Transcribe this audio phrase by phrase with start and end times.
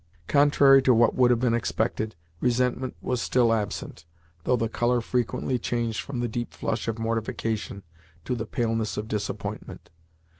[0.27, 4.03] Contrary to what would have been expected, resentment was still absent,
[4.45, 7.83] though the colour frequently changed from the deep flush of mortification
[8.25, 9.91] to the paleness of disappointment.